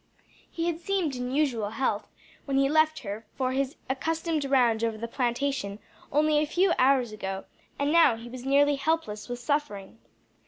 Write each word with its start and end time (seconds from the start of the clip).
He 0.49 0.65
had 0.65 0.79
seemed 0.79 1.15
in 1.15 1.29
usual 1.29 1.69
health 1.69 2.07
when 2.45 2.57
he 2.57 2.67
left 2.67 2.97
her 3.01 3.23
for 3.35 3.51
his 3.51 3.75
accustomed 3.87 4.43
round 4.45 4.83
over 4.83 4.97
the 4.97 5.07
plantation 5.07 5.77
only 6.11 6.39
a 6.39 6.47
few 6.47 6.73
hours 6.79 7.11
ago, 7.11 7.45
and 7.77 7.91
now 7.91 8.15
he 8.15 8.27
was 8.27 8.43
nearly 8.43 8.77
helpless 8.77 9.29
with 9.29 9.37
suffering. 9.37 9.99